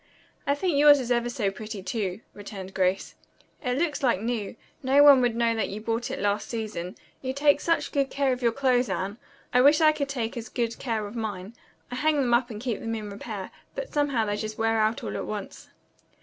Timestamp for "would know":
5.21-5.53